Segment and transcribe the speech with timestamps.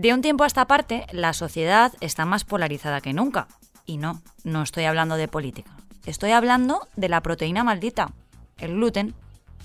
[0.00, 3.48] De un tiempo a esta parte, la sociedad está más polarizada que nunca.
[3.84, 5.72] Y no, no estoy hablando de política.
[6.06, 8.12] Estoy hablando de la proteína maldita,
[8.56, 9.14] el gluten.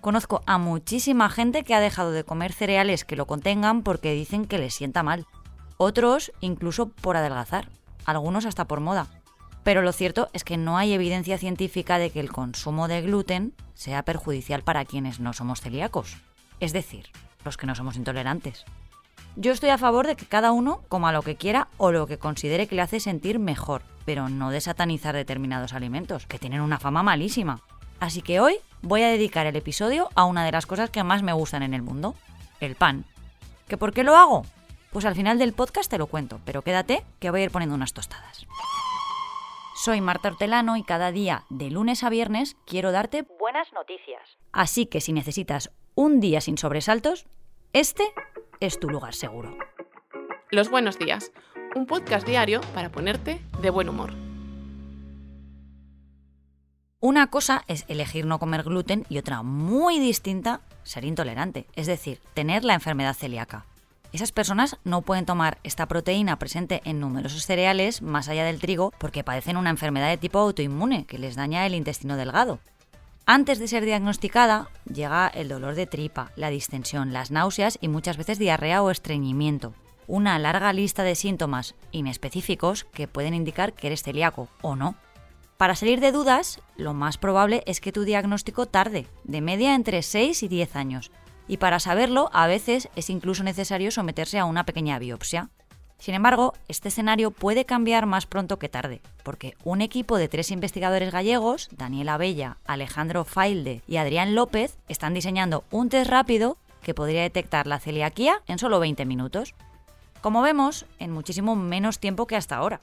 [0.00, 4.46] Conozco a muchísima gente que ha dejado de comer cereales que lo contengan porque dicen
[4.46, 5.26] que les sienta mal.
[5.76, 7.68] Otros incluso por adelgazar,
[8.04, 9.06] algunos hasta por moda.
[9.62, 13.54] Pero lo cierto es que no hay evidencia científica de que el consumo de gluten
[13.74, 16.16] sea perjudicial para quienes no somos celíacos,
[16.60, 17.10] es decir,
[17.44, 18.64] los que no somos intolerantes.
[19.36, 22.18] Yo estoy a favor de que cada uno coma lo que quiera o lo que
[22.18, 26.78] considere que le hace sentir mejor, pero no de satanizar determinados alimentos, que tienen una
[26.78, 27.60] fama malísima.
[28.00, 31.22] Así que hoy voy a dedicar el episodio a una de las cosas que más
[31.22, 32.14] me gustan en el mundo,
[32.60, 33.04] el pan.
[33.68, 34.46] ¿Que por qué lo hago?
[34.90, 37.74] Pues al final del podcast te lo cuento, pero quédate que voy a ir poniendo
[37.74, 38.46] unas tostadas.
[39.74, 44.22] Soy Marta Hortelano y cada día, de lunes a viernes, quiero darte buenas noticias.
[44.52, 47.24] Así que si necesitas un día sin sobresaltos,
[47.72, 48.04] este
[48.60, 49.56] es tu lugar seguro.
[50.50, 51.32] Los buenos días,
[51.74, 54.12] un podcast diario para ponerte de buen humor.
[57.00, 62.20] Una cosa es elegir no comer gluten y otra muy distinta ser intolerante, es decir,
[62.34, 63.64] tener la enfermedad celíaca.
[64.12, 68.92] Esas personas no pueden tomar esta proteína presente en numerosos cereales más allá del trigo
[68.98, 72.60] porque padecen una enfermedad de tipo autoinmune que les daña el intestino delgado.
[73.28, 78.16] Antes de ser diagnosticada, llega el dolor de tripa, la distensión, las náuseas y muchas
[78.16, 79.74] veces diarrea o estreñimiento.
[80.06, 84.94] Una larga lista de síntomas inespecíficos que pueden indicar que eres celíaco o no.
[85.56, 90.02] Para salir de dudas, lo más probable es que tu diagnóstico tarde, de media entre
[90.02, 91.10] 6 y 10 años,
[91.48, 95.50] y para saberlo a veces es incluso necesario someterse a una pequeña biopsia.
[95.98, 100.50] Sin embargo, este escenario puede cambiar más pronto que tarde, porque un equipo de tres
[100.50, 106.94] investigadores gallegos, Daniela Bella, Alejandro Failde y Adrián López, están diseñando un test rápido que
[106.94, 109.54] podría detectar la celiaquía en solo 20 minutos.
[110.20, 112.80] Como vemos, en muchísimo menos tiempo que hasta ahora.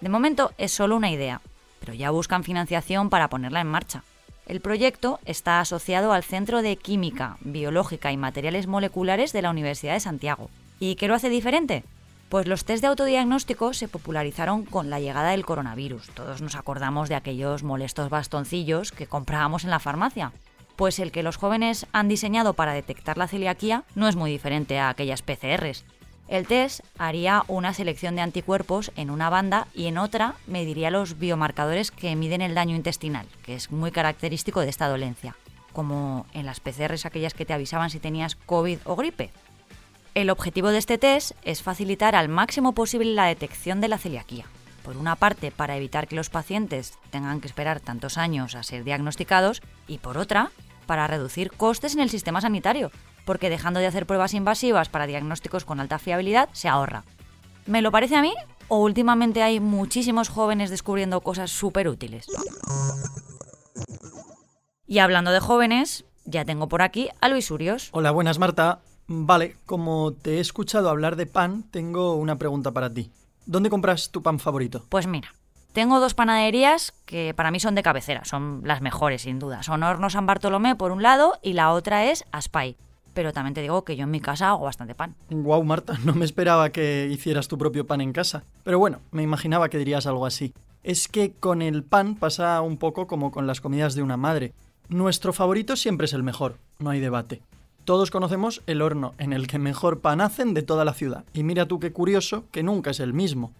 [0.00, 1.40] De momento es solo una idea,
[1.80, 4.04] pero ya buscan financiación para ponerla en marcha.
[4.46, 9.94] El proyecto está asociado al Centro de Química, Biológica y Materiales Moleculares de la Universidad
[9.94, 10.50] de Santiago.
[10.78, 11.82] ¿Y qué lo hace diferente?
[12.28, 16.10] Pues los test de autodiagnóstico se popularizaron con la llegada del coronavirus.
[16.10, 20.32] Todos nos acordamos de aquellos molestos bastoncillos que comprábamos en la farmacia.
[20.74, 24.78] Pues el que los jóvenes han diseñado para detectar la celiaquía no es muy diferente
[24.78, 25.84] a aquellas PCRs.
[26.26, 31.20] El test haría una selección de anticuerpos en una banda y en otra mediría los
[31.20, 35.36] biomarcadores que miden el daño intestinal, que es muy característico de esta dolencia,
[35.72, 39.30] como en las PCRs aquellas que te avisaban si tenías COVID o gripe.
[40.16, 44.46] El objetivo de este test es facilitar al máximo posible la detección de la celiaquía.
[44.82, 48.82] Por una parte, para evitar que los pacientes tengan que esperar tantos años a ser
[48.82, 50.52] diagnosticados y por otra,
[50.86, 52.90] para reducir costes en el sistema sanitario,
[53.26, 57.04] porque dejando de hacer pruebas invasivas para diagnósticos con alta fiabilidad se ahorra.
[57.66, 58.32] ¿Me lo parece a mí?
[58.68, 62.26] ¿O últimamente hay muchísimos jóvenes descubriendo cosas súper útiles?
[64.86, 67.90] Y hablando de jóvenes, ya tengo por aquí a Luis Urios.
[67.92, 68.80] Hola, buenas Marta.
[69.08, 73.10] Vale, como te he escuchado hablar de pan, tengo una pregunta para ti.
[73.46, 74.84] ¿Dónde compras tu pan favorito?
[74.88, 75.32] Pues mira,
[75.72, 79.62] tengo dos panaderías que para mí son de cabecera, son las mejores sin duda.
[79.62, 82.76] Son Horno San Bartolomé por un lado y la otra es Aspay
[83.16, 85.14] pero también te digo que yo en mi casa hago bastante pan.
[85.30, 88.44] Guau, Marta, no me esperaba que hicieras tu propio pan en casa.
[88.62, 90.52] Pero bueno, me imaginaba que dirías algo así.
[90.82, 94.52] Es que con el pan pasa un poco como con las comidas de una madre.
[94.90, 97.40] Nuestro favorito siempre es el mejor, no hay debate.
[97.86, 101.24] Todos conocemos el horno en el que mejor pan hacen de toda la ciudad.
[101.32, 103.52] Y mira tú qué curioso que nunca es el mismo.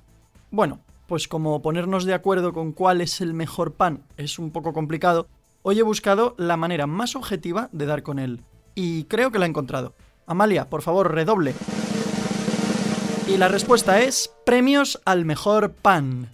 [0.50, 4.72] Bueno, pues como ponernos de acuerdo con cuál es el mejor pan es un poco
[4.72, 5.28] complicado,
[5.62, 8.40] hoy he buscado la manera más objetiva de dar con él
[8.74, 9.94] y creo que la he encontrado.
[10.26, 11.54] Amalia, por favor, redoble.
[13.28, 16.32] Y la respuesta es premios al mejor pan.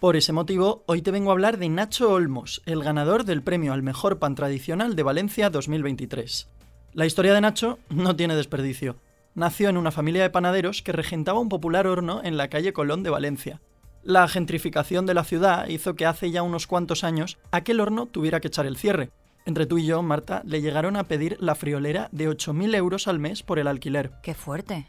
[0.00, 3.72] Por ese motivo, hoy te vengo a hablar de Nacho Olmos, el ganador del premio
[3.72, 6.52] al mejor pan tradicional de Valencia 2023.
[6.94, 8.96] La historia de Nacho no tiene desperdicio.
[9.34, 13.02] Nació en una familia de panaderos que regentaba un popular horno en la calle Colón
[13.02, 13.60] de Valencia.
[14.02, 18.40] La gentrificación de la ciudad hizo que hace ya unos cuantos años aquel horno tuviera
[18.40, 19.10] que echar el cierre,
[19.44, 23.18] entre tú y yo, Marta, le llegaron a pedir la friolera de 8.000 euros al
[23.18, 24.12] mes por el alquiler.
[24.22, 24.86] ¡Qué fuerte!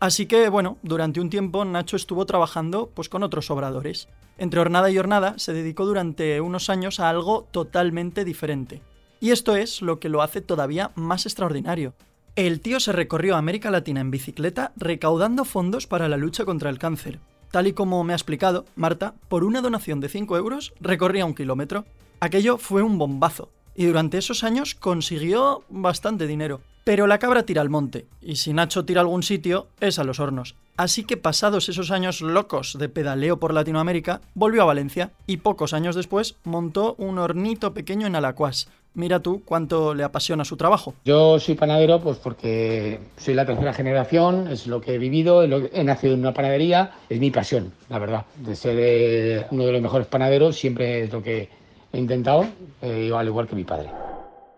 [0.00, 4.08] Así que, bueno, durante un tiempo Nacho estuvo trabajando pues, con otros obradores.
[4.38, 8.82] Entre jornada y jornada se dedicó durante unos años a algo totalmente diferente.
[9.20, 11.94] Y esto es lo que lo hace todavía más extraordinario.
[12.36, 16.78] El tío se recorrió América Latina en bicicleta recaudando fondos para la lucha contra el
[16.78, 17.20] cáncer.
[17.50, 21.34] Tal y como me ha explicado, Marta, por una donación de 5 euros recorría un
[21.34, 21.84] kilómetro.
[22.20, 26.60] Aquello fue un bombazo y durante esos años consiguió bastante dinero.
[26.84, 30.04] Pero la cabra tira al monte, y si Nacho tira a algún sitio, es a
[30.04, 30.56] los hornos.
[30.76, 35.74] Así que pasados esos años locos de pedaleo por Latinoamérica, volvió a Valencia y pocos
[35.74, 38.68] años después montó un hornito pequeño en Alacuás.
[38.94, 40.94] Mira tú cuánto le apasiona su trabajo.
[41.04, 45.84] Yo soy panadero pues porque soy la tercera generación, es lo que he vivido, he
[45.84, 48.26] nacido en una panadería, es mi pasión, la verdad.
[48.36, 51.48] De ser eh, uno de los mejores panaderos siempre es lo que
[51.92, 52.46] he intentado,
[52.82, 53.90] eh, al igual que mi padre.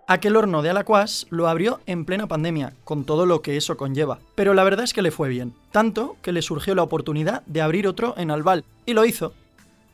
[0.06, 4.19] Aquel horno de Alacuás lo abrió en plena pandemia, con todo lo que eso conlleva.
[4.35, 7.62] Pero la verdad es que le fue bien, tanto que le surgió la oportunidad de
[7.62, 9.32] abrir otro en Albal, y lo hizo.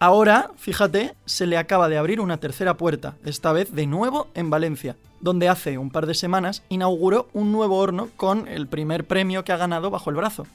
[0.00, 4.48] Ahora, fíjate, se le acaba de abrir una tercera puerta, esta vez de nuevo en
[4.48, 9.42] Valencia, donde hace un par de semanas inauguró un nuevo horno con el primer premio
[9.42, 10.46] que ha ganado bajo el brazo.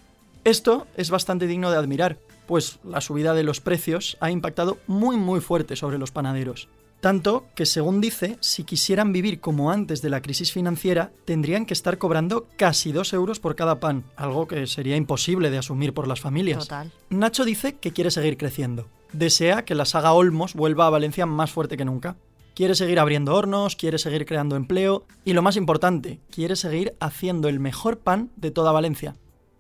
[0.46, 2.18] Esto es bastante digno de admirar,
[2.48, 6.70] pues la subida de los precios ha impactado muy muy fuerte sobre los panaderos.
[7.04, 11.74] Tanto que, según dice, si quisieran vivir como antes de la crisis financiera, tendrían que
[11.74, 16.08] estar cobrando casi 2 euros por cada pan, algo que sería imposible de asumir por
[16.08, 16.60] las familias.
[16.60, 16.94] Total.
[17.10, 18.88] Nacho dice que quiere seguir creciendo.
[19.12, 22.16] Desea que la saga Olmos vuelva a Valencia más fuerte que nunca.
[22.56, 27.50] Quiere seguir abriendo hornos, quiere seguir creando empleo y lo más importante, quiere seguir haciendo
[27.50, 29.18] el mejor pan de toda Valencia.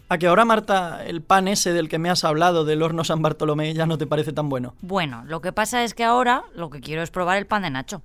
[0.09, 3.21] A que ahora, Marta, el pan ese del que me has hablado del horno San
[3.21, 4.75] Bartolomé ya no te parece tan bueno.
[4.81, 7.71] Bueno, lo que pasa es que ahora lo que quiero es probar el pan de
[7.71, 8.03] Nacho.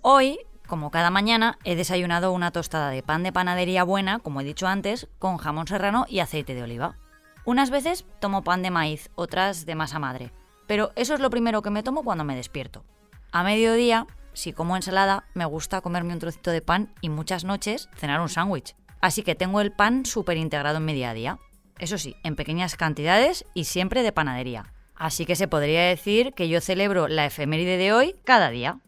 [0.00, 4.44] Hoy, como cada mañana, he desayunado una tostada de pan de panadería buena, como he
[4.44, 6.96] dicho antes, con jamón serrano y aceite de oliva.
[7.44, 10.32] Unas veces tomo pan de maíz, otras de masa madre,
[10.66, 12.84] pero eso es lo primero que me tomo cuando me despierto.
[13.32, 17.88] A mediodía, si como ensalada, me gusta comerme un trocito de pan y muchas noches
[17.96, 18.74] cenar un sándwich.
[19.00, 21.38] Así que tengo el pan súper integrado en mi día a día.
[21.78, 24.72] Eso sí, en pequeñas cantidades y siempre de panadería.
[24.94, 28.80] Así que se podría decir que yo celebro la efeméride de hoy cada día.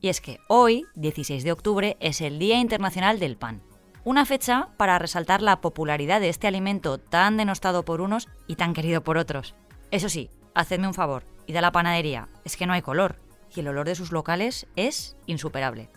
[0.00, 3.62] Y es que hoy, 16 de octubre, es el Día Internacional del Pan.
[4.04, 8.74] Una fecha para resaltar la popularidad de este alimento tan denostado por unos y tan
[8.74, 9.54] querido por otros.
[9.92, 13.20] Eso sí, hacedme un favor, y de la panadería, es que no hay color,
[13.54, 15.88] y el olor de sus locales es insuperable.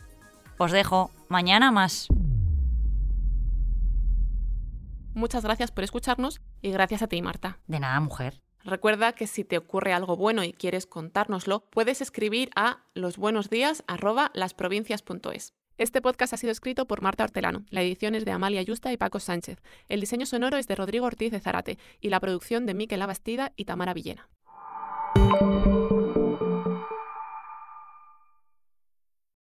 [0.59, 2.07] Os dejo, mañana más.
[5.15, 7.57] Muchas gracias por escucharnos y gracias a ti, Marta.
[7.67, 8.41] De nada, mujer.
[8.65, 15.53] Recuerda que si te ocurre algo bueno y quieres contárnoslo, puedes escribir a losbuenosdías@lasprovincias.es.
[15.77, 18.97] Este podcast ha sido escrito por Marta Hortelano, la edición es de Amalia Yusta y
[18.97, 22.73] Paco Sánchez, el diseño sonoro es de Rodrigo Ortiz de Zarate y la producción de
[22.73, 24.27] Miquel Abastida y Tamara Villena.